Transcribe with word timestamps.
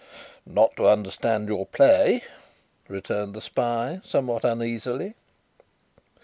"Not 0.47 0.75
to 0.77 0.87
understand 0.87 1.47
your 1.47 1.67
play," 1.67 2.23
returned 2.87 3.35
the 3.35 3.39
spy, 3.39 4.01
somewhat 4.03 4.43
uneasily. 4.43 5.13